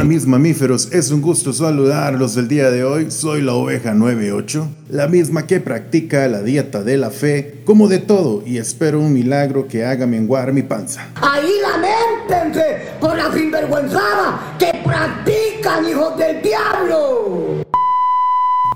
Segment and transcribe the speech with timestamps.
[0.00, 3.10] Hola mis mamíferos, es un gusto saludarlos el día de hoy.
[3.10, 7.98] Soy la oveja 98, la misma que practica la dieta de la fe, como de
[7.98, 11.06] todo, y espero un milagro que haga menguar mi panza.
[11.16, 17.62] Ahí lamentense por la sinvergüenzada que practican, hijos del diablo.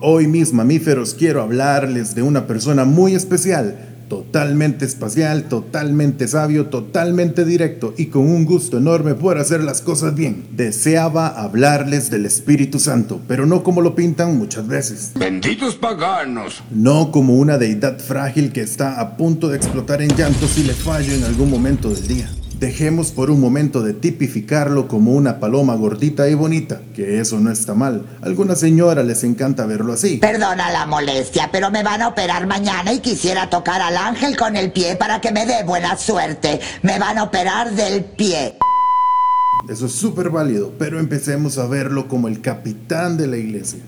[0.03, 7.45] Hoy mis mamíferos quiero hablarles de una persona muy especial totalmente espacial, totalmente sabio, totalmente
[7.45, 10.47] directo y con un gusto enorme por hacer las cosas bien.
[10.53, 15.13] Deseaba hablarles del Espíritu Santo, pero no como lo pintan muchas veces.
[15.15, 16.63] Benditos paganos.
[16.71, 20.75] No como una deidad frágil que está a punto de explotar en llanto si le
[20.75, 22.31] fallo en algún momento del día.
[22.65, 27.51] Dejemos por un momento de tipificarlo como una paloma gordita y bonita, que eso no
[27.51, 28.07] está mal.
[28.23, 30.17] Algunas señoras les encanta verlo así.
[30.17, 34.57] Perdona la molestia, pero me van a operar mañana y quisiera tocar al ángel con
[34.57, 36.59] el pie para que me dé buena suerte.
[36.81, 38.57] Me van a operar del pie.
[39.69, 43.81] Eso es súper válido, pero empecemos a verlo como el capitán de la iglesia.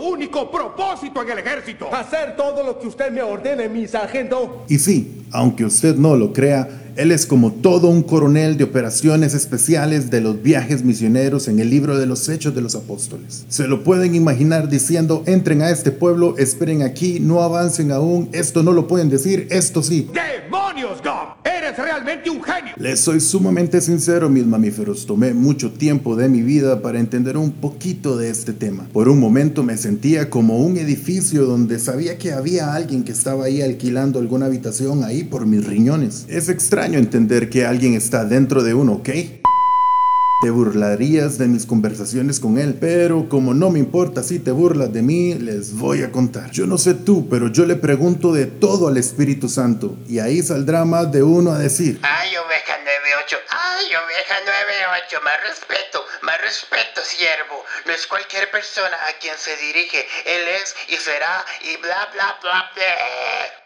[0.00, 1.94] ¿Cuál es tu único propósito en el ejército?
[1.94, 4.64] Hacer todo lo que usted me ordene, mi sargento.
[4.68, 9.34] Y sí, aunque usted no lo crea, él es como todo un coronel de operaciones
[9.34, 13.44] especiales de los viajes misioneros en el libro de los Hechos de los Apóstoles.
[13.48, 18.62] Se lo pueden imaginar diciendo, entren a este pueblo, esperen aquí, no avancen aún, esto
[18.62, 20.08] no lo pueden decir, esto sí.
[21.70, 22.72] ¡Eres realmente un genio!
[22.78, 25.06] Les soy sumamente sincero, mis mamíferos.
[25.06, 28.88] Tomé mucho tiempo de mi vida para entender un poquito de este tema.
[28.92, 33.44] Por un momento me sentía como un edificio donde sabía que había alguien que estaba
[33.44, 36.26] ahí alquilando alguna habitación ahí por mis riñones.
[36.28, 39.10] Es extraño entender que alguien está dentro de uno, ¿ok?
[40.40, 44.90] Te burlarías de mis conversaciones con él, pero como no me importa si te burlas
[44.90, 46.50] de mí, les voy a contar.
[46.50, 50.42] Yo no sé tú, pero yo le pregunto de todo al Espíritu Santo, y ahí
[50.42, 56.40] saldrá más de uno a decir, Ay, oveja 98, ay, oveja 98, más respeto, más
[56.40, 57.62] respeto, siervo.
[57.84, 62.38] No es cualquier persona a quien se dirige, él es y será y bla, bla,
[62.40, 63.59] bla, bla.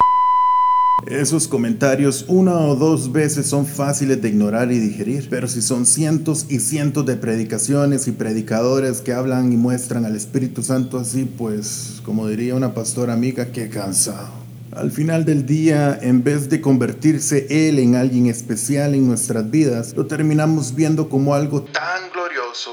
[1.06, 5.84] Esos comentarios una o dos veces son fáciles de ignorar y digerir, pero si son
[5.84, 11.24] cientos y cientos de predicaciones y predicadores que hablan y muestran al Espíritu Santo así,
[11.24, 14.30] pues, como diría una pastora amiga, qué cansado.
[14.72, 19.94] Al final del día, en vez de convertirse Él en alguien especial en nuestras vidas,
[19.94, 22.70] lo terminamos viendo como algo tan glorioso,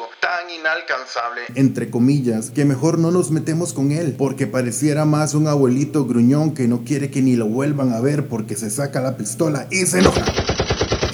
[0.60, 6.06] inalcanzable, entre comillas, que mejor no nos metemos con Él, porque pareciera más un abuelito
[6.06, 9.68] gruñón que no quiere que ni lo vuelvan a ver porque se saca la pistola
[9.72, 10.26] y se enoja.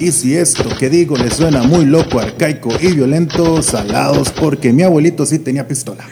[0.00, 4.82] Y si esto que digo le suena muy loco, arcaico y violento, salados porque mi
[4.84, 6.06] abuelito sí tenía pistola.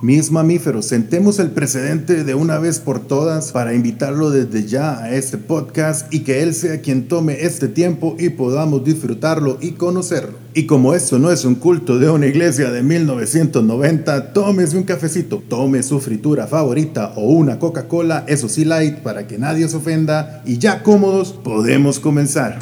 [0.00, 5.10] Mis mamíferos, sentemos el precedente de una vez por todas para invitarlo desde ya a
[5.12, 10.38] este podcast y que él sea quien tome este tiempo y podamos disfrutarlo y conocerlo.
[10.54, 15.42] Y como esto no es un culto de una iglesia de 1990, tómese un cafecito,
[15.48, 20.42] tome su fritura favorita o una Coca-Cola, eso sí light, para que nadie se ofenda
[20.46, 22.56] y ya cómodos podemos comenzar.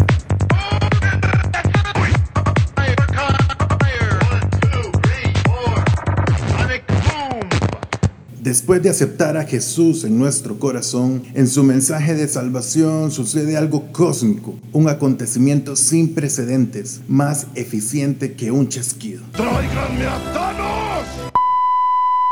[8.46, 13.90] Después de aceptar a Jesús en nuestro corazón, en su mensaje de salvación sucede algo
[13.90, 19.24] cósmico, un acontecimiento sin precedentes, más eficiente que un chasquido.
[19.32, 21.32] ¡Tráiganme a Thanos!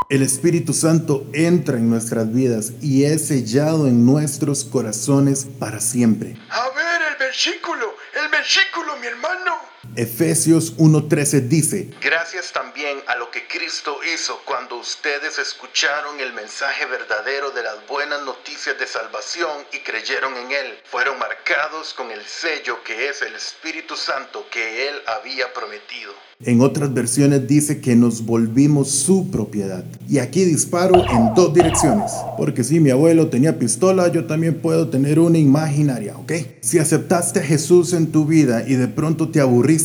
[0.09, 6.37] El Espíritu Santo entra en nuestras vidas y es sellado en nuestros corazones para siempre.
[6.49, 7.87] A ver el versículo,
[8.23, 9.74] el versículo, mi hermano.
[9.97, 16.85] Efesios 1:13 dice, Gracias también a lo que Cristo hizo cuando ustedes escucharon el mensaje
[16.87, 20.79] verdadero de las buenas noticias de salvación y creyeron en Él.
[20.91, 26.13] Fueron marcados con el sello que es el Espíritu Santo que Él había prometido.
[26.41, 29.85] En otras versiones dice que nos volvimos su propiedad.
[30.09, 32.11] Y aquí disparo en dos direcciones.
[32.37, 36.33] Porque si mi abuelo tenía pistola, yo también puedo tener una imaginaria, ¿ok?
[36.61, 39.84] Si aceptaste a Jesús en tu vida y de pronto te aburriste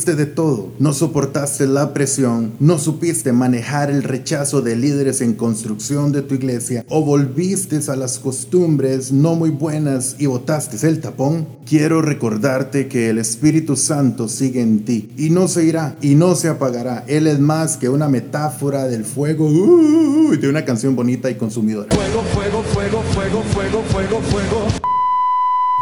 [0.80, 6.36] no soportaste la presión, no supiste manejar el rechazo de líderes en construcción de tu
[6.36, 12.88] iglesia o volviste a las costumbres no muy buenas y botaste el tapón, quiero recordarte
[12.88, 17.04] que el Espíritu Santo sigue en ti y no se irá y no se apagará.
[17.08, 21.96] Él es más que una metáfora del fuego uh, de una canción bonita y consumidora.
[21.96, 24.99] Fuego, fuego, fuego, fuego, fuego, fuego, fuego.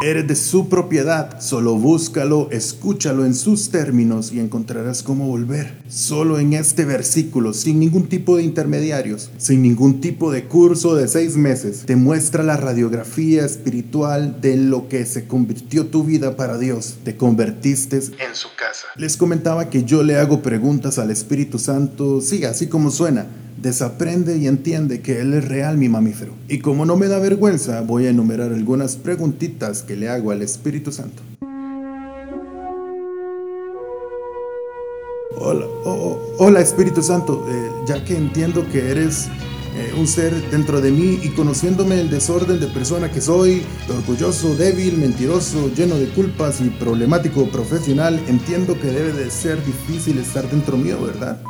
[0.00, 5.74] Eres de su propiedad, solo búscalo, escúchalo en sus términos y encontrarás cómo volver.
[5.88, 11.08] Solo en este versículo, sin ningún tipo de intermediarios, sin ningún tipo de curso de
[11.08, 16.58] seis meses, te muestra la radiografía espiritual de lo que se convirtió tu vida para
[16.58, 16.98] Dios.
[17.02, 18.86] Te convertiste en su casa.
[18.94, 23.26] Les comentaba que yo le hago preguntas al Espíritu Santo, sí, así como suena
[23.60, 26.32] desaprende y entiende que Él es real mi mamífero.
[26.48, 30.42] Y como no me da vergüenza, voy a enumerar algunas preguntitas que le hago al
[30.42, 31.22] Espíritu Santo.
[35.40, 39.28] Hola, oh, oh, hola Espíritu Santo, eh, ya que entiendo que eres
[39.76, 44.56] eh, un ser dentro de mí y conociéndome el desorden de persona que soy, orgulloso,
[44.56, 50.50] débil, mentiroso, lleno de culpas y problemático profesional, entiendo que debe de ser difícil estar
[50.50, 51.40] dentro mío, ¿verdad?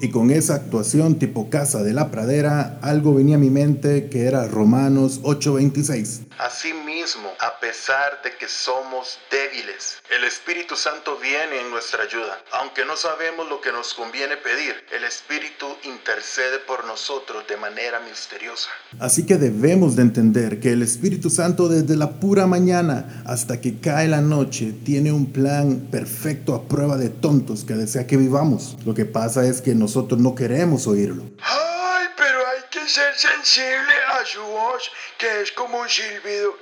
[0.00, 4.24] Y con esa actuación tipo Casa de la Pradera, algo venía a mi mente que
[4.24, 6.25] era Romanos 8:26.
[6.38, 12.38] Asimismo, a pesar de que somos débiles, el Espíritu Santo viene en nuestra ayuda.
[12.52, 18.00] Aunque no sabemos lo que nos conviene pedir, el Espíritu intercede por nosotros de manera
[18.00, 18.68] misteriosa.
[19.00, 23.80] Así que debemos de entender que el Espíritu Santo desde la pura mañana hasta que
[23.80, 28.76] cae la noche tiene un plan perfecto a prueba de tontos que desea que vivamos.
[28.84, 31.22] Lo que pasa es que nosotros no queremos oírlo.
[31.40, 33.95] Ay, pero hay que ser sensible
[34.26, 36.56] su voz, que es como un silbido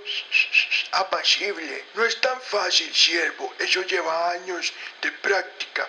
[0.93, 1.84] apacible.
[1.94, 3.52] No es tan fácil, siervo.
[3.58, 4.72] Eso lleva años
[5.02, 5.88] de práctica.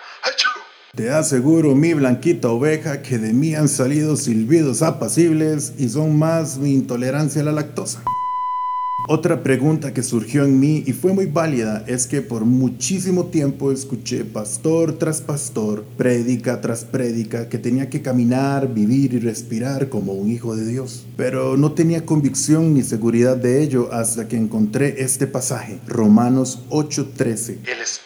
[0.94, 6.56] Te aseguro, mi blanquita oveja, que de mí han salido silbidos apacibles y son más
[6.56, 8.02] mi intolerancia a la lactosa.
[9.08, 13.70] Otra pregunta que surgió en mí y fue muy válida es que por muchísimo tiempo
[13.70, 20.12] escuché pastor tras pastor, prédica tras prédica, que tenía que caminar, vivir y respirar como
[20.12, 21.06] un hijo de Dios.
[21.16, 27.58] Pero no tenía convicción ni seguridad de ello hasta que encontré este pasaje, Romanos 8:13.
[27.64, 28.05] El Espíritu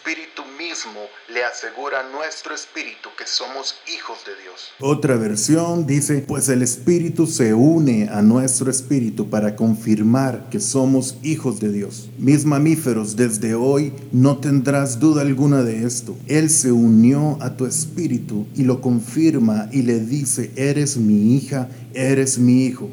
[1.61, 4.71] asegura nuestro espíritu que somos hijos de Dios.
[4.79, 11.17] Otra versión dice, pues el Espíritu se une a nuestro espíritu para confirmar que somos
[11.21, 12.09] hijos de Dios.
[12.17, 16.17] Mis mamíferos, desde hoy no tendrás duda alguna de esto.
[16.25, 21.69] Él se unió a tu espíritu y lo confirma y le dice, eres mi hija,
[21.93, 22.89] eres mi hijo.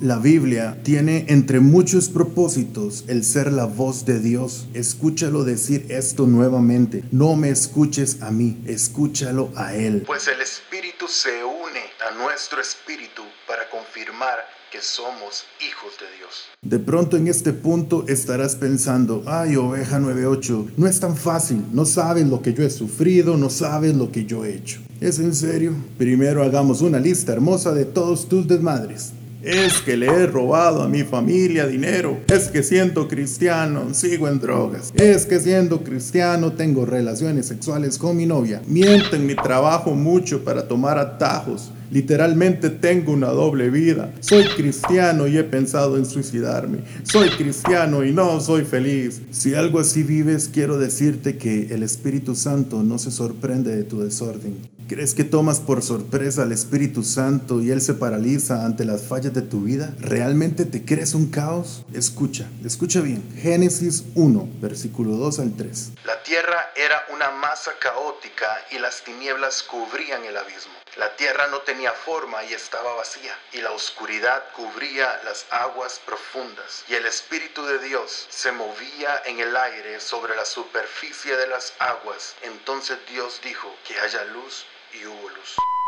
[0.00, 4.66] La Biblia tiene entre muchos propósitos el ser la voz de Dios.
[4.74, 7.04] Escúchalo decir esto nuevamente.
[7.12, 10.02] No me escuches a mí, escúchalo a Él.
[10.04, 11.80] Pues el Espíritu se une
[12.10, 14.38] a nuestro espíritu para confirmar
[14.72, 16.48] que somos hijos de Dios.
[16.60, 21.86] De pronto en este punto estarás pensando, ay oveja 98, no es tan fácil, no
[21.86, 24.80] sabes lo que yo he sufrido, no sabes lo que yo he hecho.
[25.00, 25.76] ¿Es en serio?
[25.96, 29.12] Primero hagamos una lista hermosa de todos tus desmadres.
[29.44, 32.18] Es que le he robado a mi familia dinero.
[32.28, 34.90] Es que siendo cristiano sigo en drogas.
[34.94, 38.62] Es que siendo cristiano tengo relaciones sexuales con mi novia.
[38.66, 41.70] Miento en mi trabajo mucho para tomar atajos.
[41.90, 44.14] Literalmente tengo una doble vida.
[44.20, 46.78] Soy cristiano y he pensado en suicidarme.
[47.02, 49.20] Soy cristiano y no soy feliz.
[49.30, 54.00] Si algo así vives, quiero decirte que el Espíritu Santo no se sorprende de tu
[54.00, 54.56] desorden.
[54.86, 59.32] ¿Crees que tomas por sorpresa al Espíritu Santo y Él se paraliza ante las fallas
[59.32, 59.94] de tu vida?
[59.98, 61.86] ¿Realmente te crees un caos?
[61.94, 63.22] Escucha, escucha bien.
[63.40, 65.92] Génesis 1, versículo 2 al 3.
[66.04, 70.74] La tierra era una masa caótica y las tinieblas cubrían el abismo.
[70.98, 76.84] La tierra no tenía forma y estaba vacía, y la oscuridad cubría las aguas profundas,
[76.88, 81.72] y el Espíritu de Dios se movía en el aire sobre la superficie de las
[81.80, 82.36] aguas.
[82.42, 85.83] Entonces Dios dijo que haya luz y hubo.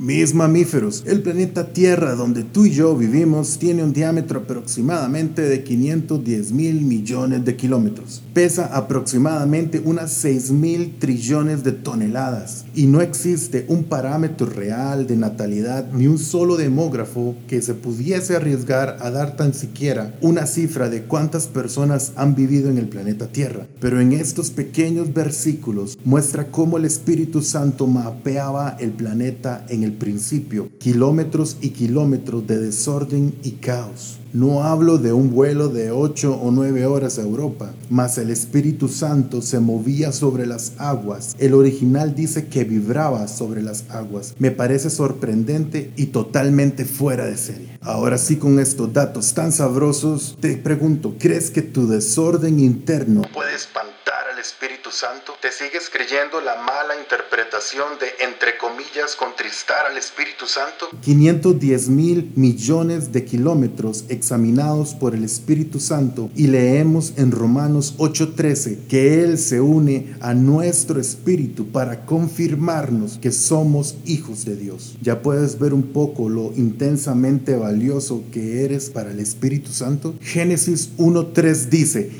[0.00, 5.62] Mis mamíferos, el planeta Tierra donde tú y yo vivimos tiene un diámetro aproximadamente de
[5.62, 8.20] 510 mil millones de kilómetros.
[8.32, 15.16] Pesa aproximadamente unas 6 mil trillones de toneladas y no existe un parámetro real de
[15.16, 20.90] natalidad ni un solo demógrafo que se pudiese arriesgar a dar tan siquiera una cifra
[20.90, 23.68] de cuántas personas han vivido en el planeta Tierra.
[23.78, 29.92] Pero en estos pequeños versículos muestra cómo el Espíritu Santo mapeaba el planeta en el
[29.92, 34.18] principio, kilómetros y kilómetros de desorden y caos.
[34.34, 38.88] No hablo de un vuelo de 8 o 9 horas a Europa, mas el Espíritu
[38.88, 41.36] Santo se movía sobre las aguas.
[41.38, 44.34] El original dice que vibraba sobre las aguas.
[44.40, 47.78] Me parece sorprendente y totalmente fuera de serie.
[47.80, 53.54] Ahora sí, con estos datos tan sabrosos, te pregunto, ¿crees que tu desorden interno puede
[53.54, 53.94] espantar
[54.32, 55.34] al Espíritu Santo?
[55.40, 60.88] ¿Te sigues creyendo la mala interpretación de, entre comillas, contristar al Espíritu Santo?
[61.02, 68.86] 510 mil millones de kilómetros examinados por el Espíritu Santo y leemos en Romanos 8:13
[68.88, 74.96] que Él se une a nuestro espíritu para confirmarnos que somos hijos de Dios.
[75.02, 80.14] Ya puedes ver un poco lo intensamente valioso que eres para el Espíritu Santo.
[80.20, 82.12] Génesis 1:3 dice,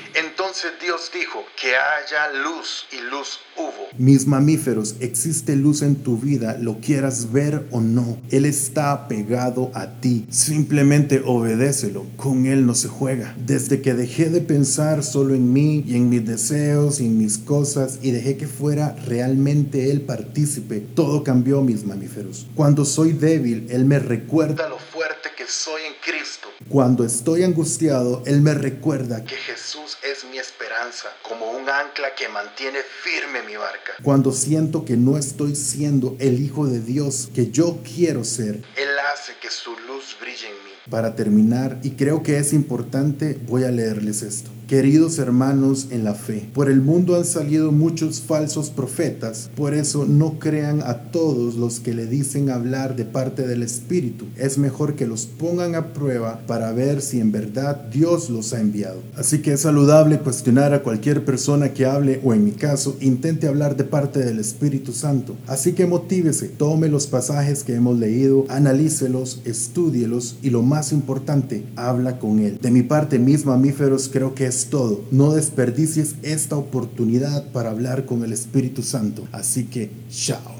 [0.54, 3.88] Entonces Dios dijo, que haya luz y luz hubo.
[3.98, 8.20] Mis mamíferos, existe luz en tu vida, lo quieras ver o no.
[8.30, 10.26] Él está pegado a ti.
[10.30, 12.06] Simplemente obedécelo.
[12.16, 13.34] Con Él no se juega.
[13.36, 17.38] Desde que dejé de pensar solo en mí y en mis deseos y en mis
[17.38, 22.46] cosas y dejé que fuera realmente Él partícipe, todo cambió, mis mamíferos.
[22.54, 26.48] Cuando soy débil, Él me recuerda lo fuerte que soy en Cristo.
[26.68, 32.28] Cuando estoy angustiado, Él me recuerda que Jesús es mi esperanza, como un ancla que
[32.28, 33.92] mantiene firme mi barca.
[34.02, 38.88] Cuando siento que no estoy siendo el Hijo de Dios que yo quiero ser, Él
[39.14, 40.70] hace que su luz brille en mí.
[40.90, 44.50] Para terminar, y creo que es importante, voy a leerles esto.
[44.68, 50.06] Queridos hermanos en la fe, por el mundo han salido muchos falsos profetas, por eso
[50.06, 54.26] no crean a todos los que le dicen hablar de parte del Espíritu.
[54.36, 58.60] Es mejor que los pongan a prueba para ver si en verdad Dios los ha
[58.60, 59.00] enviado.
[59.16, 63.48] Así que es saludable cuestionar a cualquier persona que hable o en mi caso intente
[63.48, 65.36] hablar de parte del Espíritu Santo.
[65.46, 71.64] Así que motívese, tome los pasajes que hemos leído, analícelos, estudielos y lo más importante,
[71.76, 72.58] habla con él.
[72.60, 75.02] De mi parte, mis mamíferos, creo que es todo.
[75.10, 79.26] No desperdicies esta oportunidad para hablar con el Espíritu Santo.
[79.32, 80.53] Así que, chao.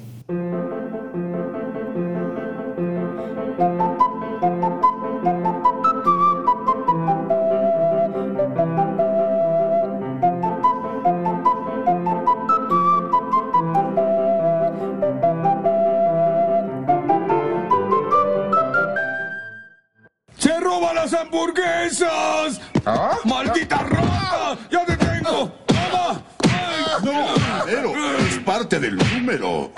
[21.04, 22.60] Las hamburguesas!
[23.24, 24.56] ¡Maldita rata!
[24.70, 25.52] ¡Ya te tengo!
[25.66, 26.22] ¡Toma!
[26.48, 27.04] ¡Ay!
[27.04, 27.34] No,
[27.66, 29.70] pero es parte del número.